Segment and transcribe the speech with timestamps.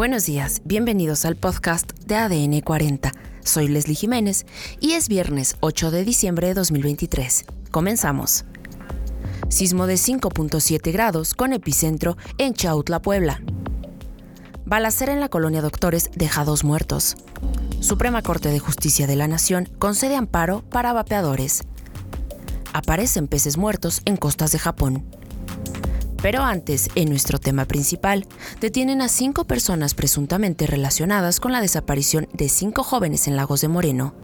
[0.00, 3.12] Buenos días, bienvenidos al podcast de ADN 40.
[3.44, 4.46] Soy Leslie Jiménez
[4.80, 7.44] y es viernes 8 de diciembre de 2023.
[7.70, 8.46] Comenzamos.
[9.50, 13.42] Sismo de 5.7 grados con epicentro en Chautla, Puebla.
[14.64, 17.16] Balacera en la colonia Doctores deja dos muertos.
[17.80, 21.64] Suprema Corte de Justicia de la Nación concede amparo para vapeadores.
[22.72, 25.04] Aparecen peces muertos en costas de Japón.
[26.22, 28.26] Pero antes, en nuestro tema principal,
[28.60, 33.68] detienen a cinco personas presuntamente relacionadas con la desaparición de cinco jóvenes en Lagos de
[33.68, 34.14] Moreno.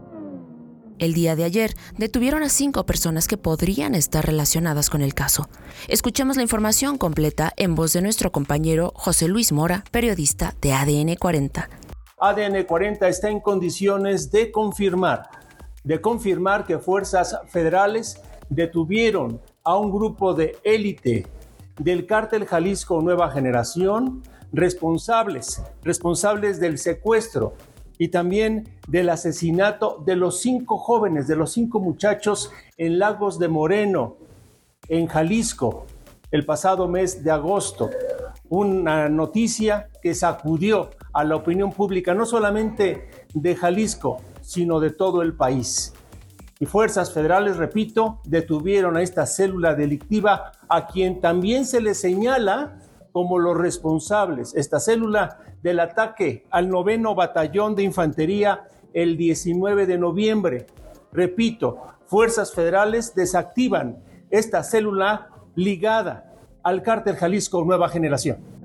[0.98, 5.48] El día de ayer detuvieron a cinco personas que podrían estar relacionadas con el caso.
[5.88, 11.16] Escuchemos la información completa en voz de nuestro compañero José Luis Mora, periodista de ADN
[11.16, 11.70] 40.
[12.18, 15.30] ADN 40 está en condiciones de confirmar,
[15.82, 18.20] de confirmar que fuerzas federales
[18.51, 21.26] detuvieron a un grupo de élite
[21.78, 24.22] del cártel Jalisco Nueva Generación
[24.52, 27.54] responsables, responsables del secuestro
[27.98, 33.48] y también del asesinato de los cinco jóvenes, de los cinco muchachos en Lagos de
[33.48, 34.16] Moreno,
[34.88, 35.86] en Jalisco,
[36.30, 37.90] el pasado mes de agosto.
[38.48, 45.23] Una noticia que sacudió a la opinión pública, no solamente de Jalisco, sino de todo
[45.23, 45.92] el país
[46.59, 52.79] y fuerzas federales, repito, detuvieron a esta célula delictiva a quien también se le señala
[53.13, 59.98] como los responsables, esta célula del ataque al noveno batallón de infantería el 19 de
[59.98, 60.66] noviembre.
[61.13, 68.56] Repito, fuerzas federales desactivan esta célula ligada al cártel Jalisco Nueva Generación.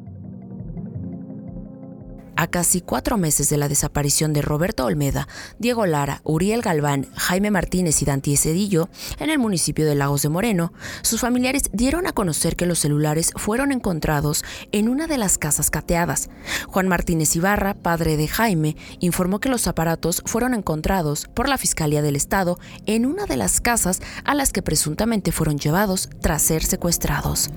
[2.42, 5.28] A casi cuatro meses de la desaparición de Roberto Olmeda,
[5.60, 8.90] Diego Lara, Uriel Galván, Jaime Martínez y Dante Cedillo
[9.20, 13.32] en el municipio de Lagos de Moreno, sus familiares dieron a conocer que los celulares
[13.36, 16.32] fueron encontrados en una de las casas cateadas.
[16.66, 22.02] Juan Martínez Ibarra, padre de Jaime, informó que los aparatos fueron encontrados por la Fiscalía
[22.02, 22.58] del Estado
[22.88, 27.52] en una de las casas a las que presuntamente fueron llevados tras ser secuestrados.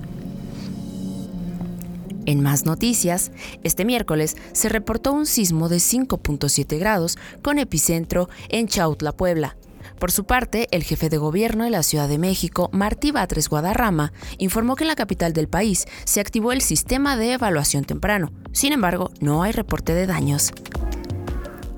[2.25, 3.31] En más noticias,
[3.63, 9.55] este miércoles se reportó un sismo de 5.7 grados con epicentro en Chautla, Puebla.
[9.99, 14.11] Por su parte, el jefe de gobierno de la Ciudad de México, Martí Batres Guadarrama,
[14.39, 18.31] informó que en la capital del país se activó el sistema de evaluación temprano.
[18.51, 20.51] Sin embargo, no hay reporte de daños.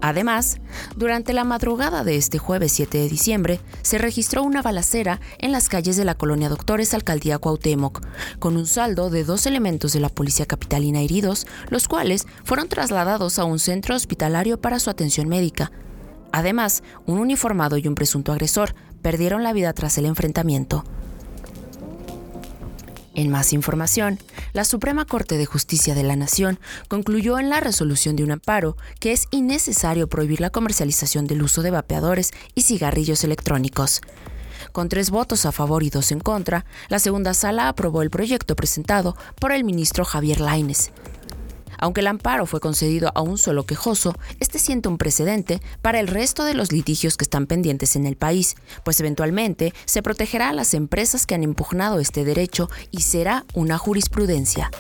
[0.02, 0.60] Además,
[0.96, 5.70] durante la madrugada de este jueves 7 de diciembre, se registró una balacera en las
[5.70, 8.02] calles de la colonia Doctores Alcaldía Cuauhtémoc,
[8.38, 13.40] con un saldo de dos elementos de la policía capitalina heridos, los cuales fueron trasladados
[13.40, 15.72] a un centro hospitalario para su atención médica.
[16.32, 20.84] Además, un uniformado y un presunto agresor perdieron la vida tras el enfrentamiento.
[23.18, 24.20] En más información,
[24.54, 28.78] la Suprema Corte de Justicia de la Nación concluyó en la resolución de un amparo
[29.00, 34.02] que es innecesario prohibir la comercialización del uso de vapeadores y cigarrillos electrónicos.
[34.72, 38.56] Con tres votos a favor y dos en contra, la segunda sala aprobó el proyecto
[38.56, 40.92] presentado por el ministro Javier Laines.
[41.78, 46.08] Aunque el amparo fue concedido a un solo quejoso, este siente un precedente para el
[46.08, 50.54] resto de los litigios que están pendientes en el país, pues eventualmente se protegerá a
[50.54, 54.72] las empresas que han impugnado este derecho y será una jurisprudencia.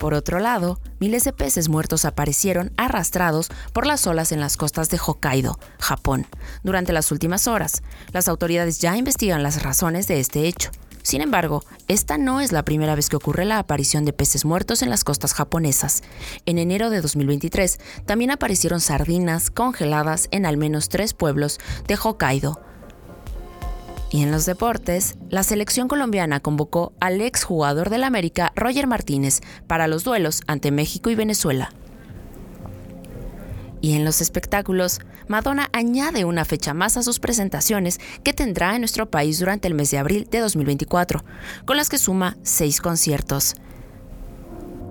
[0.00, 4.88] Por otro lado, miles de peces muertos aparecieron arrastrados por las olas en las costas
[4.88, 6.26] de Hokkaido, Japón,
[6.62, 7.82] durante las últimas horas.
[8.12, 10.70] Las autoridades ya investigan las razones de este hecho.
[11.02, 14.82] Sin embargo, esta no es la primera vez que ocurre la aparición de peces muertos
[14.82, 16.02] en las costas japonesas.
[16.46, 22.60] En enero de 2023 también aparecieron sardinas congeladas en al menos tres pueblos de Hokkaido.
[24.12, 29.86] Y en los deportes, la selección colombiana convocó al exjugador del América Roger Martínez para
[29.86, 31.72] los duelos ante México y Venezuela.
[33.80, 38.82] Y en los espectáculos, Madonna añade una fecha más a sus presentaciones que tendrá en
[38.82, 41.24] nuestro país durante el mes de abril de 2024,
[41.64, 43.56] con las que suma seis conciertos.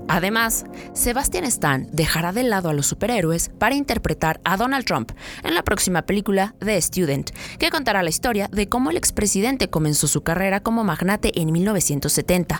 [0.08, 5.12] Además, Sebastian Stan dejará de lado a los superhéroes para interpretar a Donald Trump
[5.44, 7.30] en la próxima película The Student,
[7.60, 12.60] que contará la historia de cómo el expresidente comenzó su carrera como magnate en 1970.